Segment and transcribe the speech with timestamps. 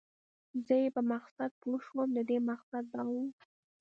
[0.65, 3.15] زه یې په مقصد پوه شوم، د دې مقصد دا و.